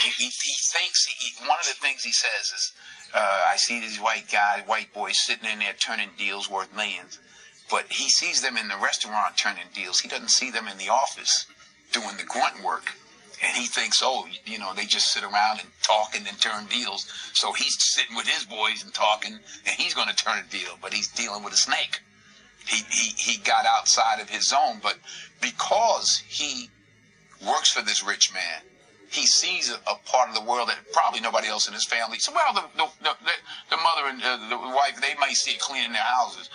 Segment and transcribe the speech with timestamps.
[0.00, 2.72] He, he, he thinks he, one of the things he says is,
[3.14, 7.18] uh, "I see these white guys, white boys sitting in there turning deals worth millions,
[7.70, 10.00] but he sees them in the restaurant turning deals.
[10.00, 11.46] He doesn't see them in the office
[11.92, 12.94] doing the grunt work."
[13.44, 16.66] And he thinks, oh, you know, they just sit around and talk and then turn
[16.66, 17.12] deals.
[17.34, 19.32] So he's sitting with his boys and talking,
[19.66, 22.00] and he's going to turn a deal, but he's dealing with a snake.
[22.68, 24.96] He, he, he got outside of his zone, but
[25.40, 26.70] because he
[27.44, 28.62] works for this rich man,
[29.12, 32.16] he sees a, a, part of the world that probably nobody else in his family.
[32.18, 33.32] So, well, the the, the,
[33.70, 36.48] the mother and uh, the wife, they might see it cleaning their houses.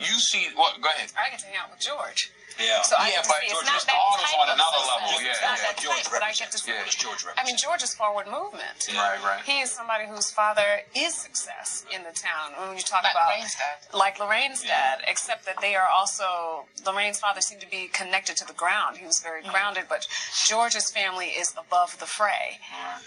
[0.00, 0.80] You see, what?
[0.80, 1.12] Go ahead.
[1.18, 2.32] I get to hang out with George.
[2.58, 3.94] Yeah, so I yeah, but George it's not Mr.
[3.94, 4.90] Arnold's on another success.
[4.90, 5.08] level.
[5.22, 5.66] Yeah, it's not yeah.
[5.70, 6.70] that George type, but I get to see.
[6.74, 6.82] Yeah.
[6.82, 7.58] What George I mean, represent?
[7.62, 8.78] George is forward movement.
[8.90, 9.42] Right, right.
[9.46, 12.58] He is somebody whose father is success in the town.
[12.58, 13.76] When you talk Like about Lorraine's dad.
[13.94, 18.46] like Lorraine's dad, except that they are also Lorraine's father seemed to be connected to
[18.46, 18.98] the ground.
[18.98, 19.50] He was very Mm-hmm.
[19.54, 20.08] grounded, but
[20.48, 22.58] George's family is above the fray,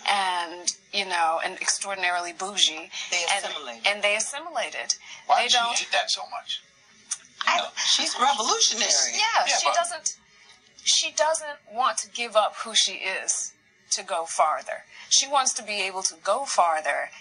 [0.08, 2.90] and you know, and extraordinarily bougie.
[3.12, 3.88] They and, assimilated.
[3.88, 4.96] and they assimilated.
[5.28, 5.76] Why they did don't.
[5.78, 6.62] she hate that so much?
[7.94, 8.92] She's revolutionary.
[9.14, 10.16] Yeah, Yeah, she but- doesn't.
[10.84, 13.54] She doesn't want to give up who she is
[13.92, 14.86] to go farther.
[15.10, 17.12] She wants to be able to go farther,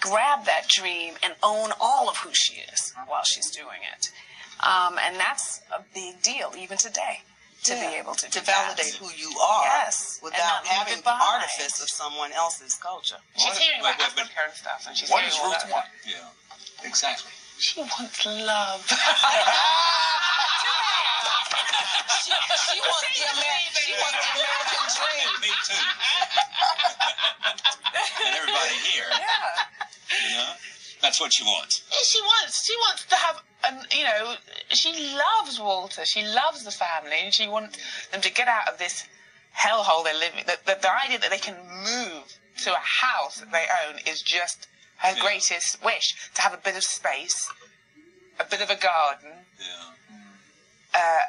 [0.00, 4.10] grab that dream, and own all of who she is while she's doing it.
[4.62, 7.22] Um, and that's a big deal, even today,
[7.64, 8.76] to be able to to do that.
[8.76, 11.42] validate who you are Yes, without having the behind.
[11.42, 13.16] artifice of someone else's culture.
[13.38, 14.26] She's hearing Wait, about wait,
[14.56, 15.70] stuff, and she's What hearing does all Ruth that.
[15.72, 15.86] want?
[16.04, 16.28] Yeah,
[16.84, 17.32] exactly.
[17.60, 18.86] She wants love.
[22.20, 25.30] She, she wants the American, she wants the American dream.
[25.40, 25.84] Me too.
[28.26, 30.28] and everybody here, yeah.
[30.30, 30.52] you know,
[31.02, 31.82] that's what she wants.
[32.02, 34.34] she wants she wants to have um, you know
[34.70, 37.78] she loves Walter she loves the family and she wants
[38.12, 39.08] them to get out of this
[39.58, 43.50] hellhole they're living the, the, the idea that they can move to a house that
[43.50, 44.68] they own is just
[45.00, 45.20] her Yeah.
[45.22, 47.48] greatest wish to have a bit of space
[48.38, 49.90] a bit of a garden Yeah.
[50.94, 51.20] uh,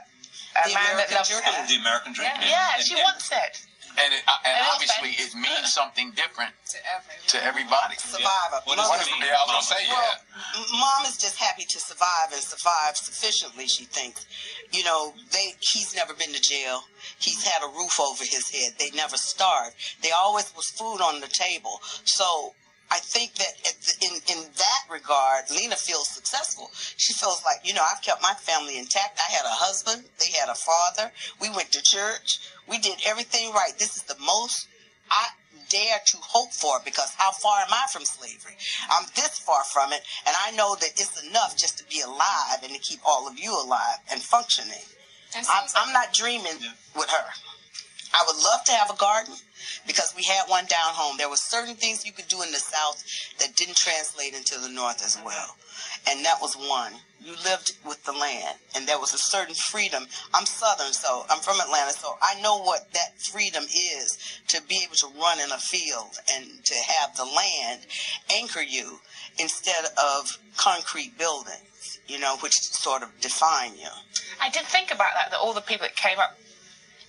[0.63, 1.43] a The man that American loves dream.
[1.43, 2.31] her The American dream.
[2.41, 3.61] yeah, yeah she wants it
[3.97, 7.27] And it, uh, and And obviously it's- it means something different To everyone.
[7.27, 7.95] to everybody.
[7.97, 8.61] Survivor.
[8.63, 9.21] What does Mother- it mean?
[9.27, 10.17] Yeah, I was gonna say Well,
[10.55, 10.79] yeah.
[10.79, 13.67] Mom is just happy to survive and survive sufficiently.
[13.67, 14.25] She thinks,
[14.71, 15.55] you know, they.
[15.59, 16.85] He's never been to jail.
[17.19, 18.77] He's had a roof over his head.
[18.79, 19.75] They never starved.
[20.01, 21.81] They always was food on the table.
[22.05, 22.55] So
[22.91, 23.53] I think that
[24.01, 26.69] in in that regard, Lena feels successful.
[26.97, 29.17] She feels like, you know, I've kept my family intact.
[29.27, 30.03] I had a husband.
[30.19, 31.11] They had a father.
[31.39, 32.39] We went to church.
[32.67, 33.71] We did everything right.
[33.79, 34.67] This is the most
[35.09, 35.29] I
[35.69, 38.57] dare to hope for because how far am I from slavery?
[38.91, 42.59] I'm this far from it, and I know that it's enough just to be alive
[42.61, 44.83] and to keep all of you alive and functioning.
[45.35, 46.71] I'm, like- I'm not dreaming Yeah.
[46.95, 47.25] with her.
[48.13, 49.35] I would love to have a garden
[49.87, 51.17] because we had one down home.
[51.17, 53.03] There were certain things you could do in the South
[53.39, 55.55] that didn't translate into the North as well.
[56.09, 56.93] And that was one.
[57.23, 60.07] You lived with the land, and there was a certain freedom.
[60.33, 64.17] I'm Southern, so I'm from Atlanta, so I know what that freedom is
[64.47, 67.81] to be able to run in a field and to have the land
[68.33, 68.99] anchor you
[69.37, 73.89] instead of concrete buildings, you know, which sort of define you.
[74.41, 76.39] I did think about that, that all the people that came up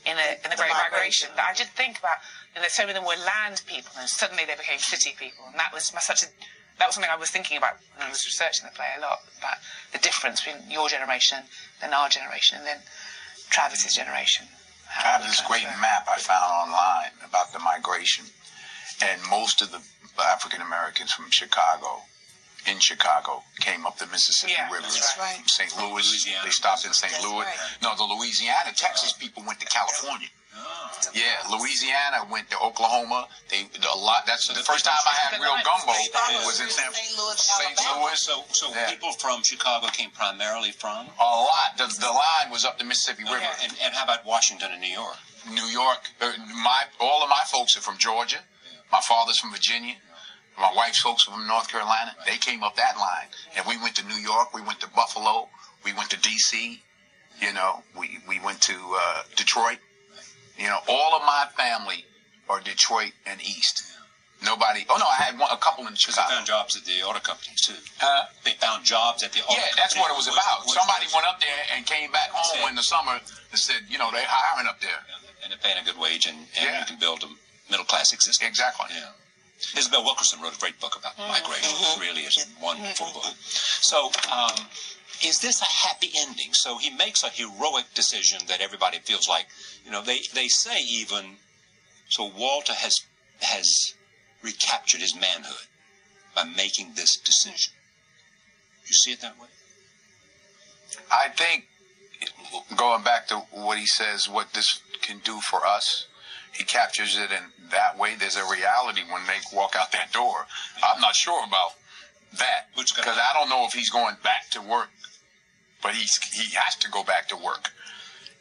[0.07, 1.29] in, a, in the, The Great migration.
[1.29, 2.19] Migration, that I did think about,
[2.55, 5.47] you know, so many of them were land people, and suddenly they became city people,
[5.47, 6.27] and that was my, such a,
[6.79, 9.23] that was something I was thinking about when I was researching the play a lot,
[9.39, 9.59] about
[9.93, 11.47] the difference between your generation,
[11.81, 12.81] then our generation, and then
[13.51, 14.47] Travis's generation.
[14.89, 18.27] I have this great map I found online about the migration,
[19.01, 19.81] and most of the
[20.21, 22.03] African Americans from Chicago,
[22.67, 24.83] in Chicago, came up the Mississippi Yeah, River.
[24.83, 25.37] that's right.
[25.37, 25.77] From St.
[25.79, 26.45] Louis, Louisiana.
[26.45, 27.13] they stopped in St.
[27.13, 27.45] That's Louis.
[27.45, 27.83] right.
[27.83, 30.29] No, the Louisiana, Texas people went to California.
[30.55, 30.91] Oh.
[31.15, 33.27] Yeah, Louisiana went to Oklahoma.
[33.49, 34.27] They a lot.
[34.27, 35.93] That's the first time I had real gumbo
[36.47, 37.19] was in San, St.
[37.19, 37.81] Louis, St.
[37.99, 38.21] Louis.
[38.21, 38.91] So, so Yeah.
[38.91, 41.77] people from Chicago came primarily from, A lot.
[41.79, 43.41] The, the line was up the Mississippi River.
[43.63, 45.17] and, and how about Washington and New York?
[45.51, 45.99] New York.
[46.21, 46.31] Uh,
[46.63, 48.39] my all of my folks are from Georgia.
[48.93, 49.95] My father's from Virginia.
[50.59, 52.15] My wife's folks from North Carolina.
[52.27, 54.53] They came up that line, and we went to New York.
[54.55, 55.49] We went to Buffalo.
[55.85, 56.81] We went to D.C.
[57.41, 59.79] You know, we we went to uh, Detroit.
[60.59, 62.05] You know, all of my family
[62.49, 63.83] are Detroit and East.
[64.45, 64.85] Nobody.
[64.91, 67.21] Oh no, I had one, a couple in Because they found jobs at the auto
[67.21, 67.79] companies too.
[68.03, 70.67] Uh, They found jobs at the auto yeah, that's what it was about.
[70.67, 74.11] Somebody went up there and came back home in the summer and said, you know,
[74.11, 74.99] they're hiring up there.
[75.43, 76.79] and they're paying a good wage, and, and Yeah.
[76.81, 77.31] you can build a
[77.71, 78.47] middle class existence.
[78.47, 78.87] Exactly.
[78.91, 79.11] Yeah.
[79.77, 81.71] Isabel Wilkerson wrote a great book about migration.
[81.71, 83.35] It really is a wonderful book.
[83.39, 84.67] So, um,
[85.25, 86.51] is this a happy ending?
[86.53, 89.47] So he makes a heroic decision that everybody feels like,
[89.85, 91.37] you know, they, they say even,
[92.09, 92.95] so Walter has
[93.41, 93.95] has
[94.43, 95.67] recaptured his manhood
[96.35, 97.73] by making this decision.
[98.87, 99.49] You see it that way?
[101.11, 101.67] I think
[102.77, 106.07] going back to what he says, what this can do for us,
[106.53, 108.15] he captures it in that way.
[108.19, 110.47] There's a reality when they walk out that door.
[110.85, 111.73] I'm not sure about
[112.39, 114.89] that because I don't know if he's going back to work,
[115.83, 117.71] but he's he has to go back to work,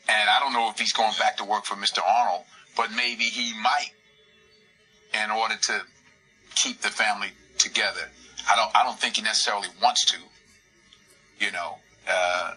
[0.07, 1.99] and I don't know if he's going back to work for Mr.
[2.05, 2.45] Arnold,
[2.77, 3.91] but maybe he might
[5.13, 5.81] in order to
[6.55, 8.09] keep the family together.
[8.49, 10.17] I don't I don't think he necessarily wants to.
[11.39, 11.77] You know,
[12.07, 12.53] uh,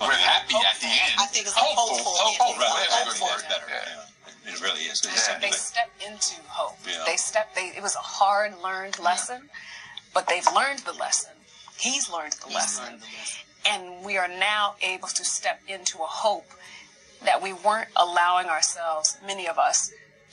[0.00, 1.12] we're happy at the end.
[1.18, 1.96] I think it's a Hopeful.
[1.96, 2.60] hopeful Hopeful, ending.
[2.60, 3.26] right, that's a good Hopeful.
[3.26, 3.44] word.
[3.48, 3.66] better.
[3.68, 4.11] Yeah.
[4.44, 5.00] It really is.
[5.00, 5.34] 'cause Yeah.
[5.34, 6.78] it's They that- step into hope.
[6.86, 7.04] Yeah.
[7.06, 7.54] They step.
[7.54, 7.68] They.
[7.68, 9.50] It was a hard learned lesson,
[10.12, 11.32] but they've learned the lesson.
[11.76, 13.02] He's learned the lesson,
[13.64, 16.50] and we are now able to step into a hope
[17.22, 19.90] that we weren't allowing ourselves, many of us,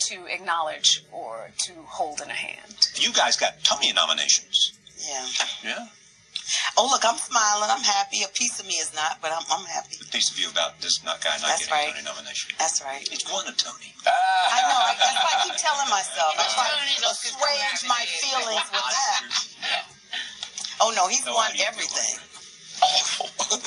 [0.08, 2.88] to acknowledge or to hold in a hand.
[2.96, 4.72] you guys got Tony nominations.
[4.98, 5.28] Yeah.
[5.64, 5.88] Yeah.
[6.78, 7.70] Oh, look, I'm smiling.
[7.70, 8.24] I'm happy.
[8.24, 9.98] A piece of me is not, but I'm, I'm happy.
[10.02, 11.90] A piece of you about this not guy not That's getting right.
[11.94, 12.56] a Tony nomination.
[12.58, 13.04] That's right.
[13.12, 13.94] It's won a Tony.
[14.06, 14.12] Ah.
[14.56, 14.80] I know.
[14.80, 16.34] I, that's why I keep telling myself.
[16.40, 19.22] I try Tony to assuage my feelings with that.
[20.82, 21.74] Oh no, he's No, won how do you feel?
[21.76, 22.16] everything.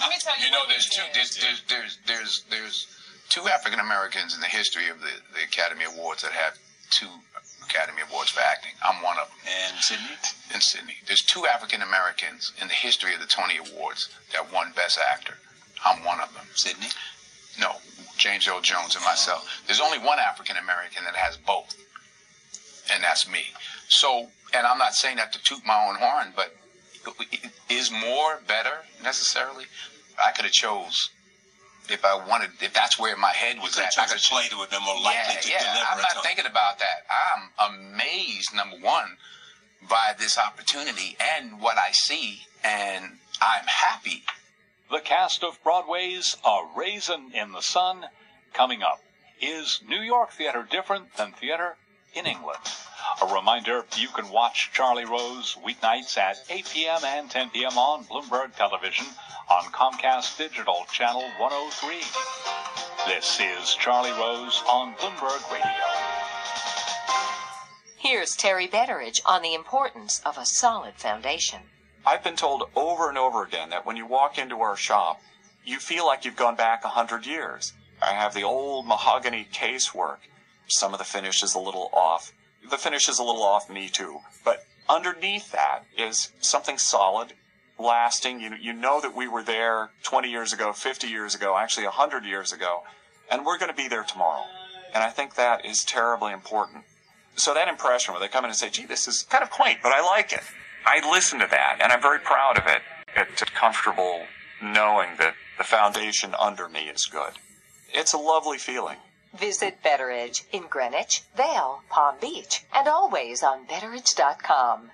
[0.00, 0.46] Let me tell you.
[0.46, 1.02] You know, there's two.
[1.12, 2.86] There's there's there's there's, there's
[3.28, 6.56] two African Americans in the history of the, the Academy Awards that have
[6.90, 7.08] two
[7.64, 8.72] Academy Awards for acting.
[8.82, 10.16] I'm one of them And Sidney?
[10.54, 10.96] In Sidney.
[11.06, 15.34] There's two African Americans in the history of the Tony Awards that won Best Actor.
[15.84, 16.46] I'm one of them.
[16.54, 16.88] Sidney?
[17.60, 17.76] No,
[18.16, 19.62] James Earl Jones and myself.
[19.66, 21.76] There's only one African American that has both,
[22.92, 23.44] and that's me.
[23.88, 26.54] So, and I'm not saying that to toot my own horn, but
[27.68, 29.64] is more better necessarily?
[30.22, 31.10] I could have chose
[31.88, 32.50] if I wanted.
[32.60, 34.84] If that's where my head was at, could I have could play would have been
[34.84, 35.58] more likely yeah, to yeah.
[35.58, 37.06] deliver I'm not thinking about that.
[37.08, 39.16] I'm amazed, number one,
[39.88, 44.24] by this opportunity and what I see, and I'm happy.
[44.90, 48.06] The cast of Broadway's A Raisin in the Sun
[48.52, 49.00] coming up.
[49.40, 51.76] Is New York theater different than theater
[52.14, 52.60] in England?
[53.22, 57.04] A reminder you can watch Charlie Rose weeknights at 8 p.m.
[57.04, 57.78] and 10 p.m.
[57.78, 59.06] on Bloomberg Television
[59.50, 61.96] on Comcast Digital Channel 103.
[63.06, 66.07] This is Charlie Rose on Bloomberg Radio.
[68.00, 71.62] Here's Terry Betteridge on the importance of a solid foundation.
[72.06, 75.20] I've been told over and over again that when you walk into our shop,
[75.64, 77.72] you feel like you've gone back a hundred years.
[78.00, 80.18] I have the old mahogany casework.
[80.68, 82.32] Some of the finish is a little off.
[82.70, 84.20] The finish is a little off me too.
[84.44, 87.32] But underneath that is something solid,
[87.80, 88.40] lasting.
[88.40, 92.24] You, you know that we were there 20 years ago, 50 years ago, actually 100
[92.24, 92.84] years ago,
[93.28, 94.44] and we're going to be there tomorrow.
[94.94, 96.84] And I think that is terribly important.
[97.38, 99.78] So that impression where they come in and say, gee, this is kind of quaint,
[99.80, 100.42] but I like it.
[100.84, 102.82] I listen to that, and I'm very proud of it.
[103.16, 104.24] It's comfortable
[104.60, 107.32] knowing that the foundation under me is good.
[107.92, 108.96] It's a lovely feeling.
[109.38, 114.90] Visit Betteridge in Greenwich, Vail, Palm Beach, and always on Betteridge.com.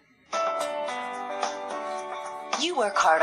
[2.60, 3.22] You work hard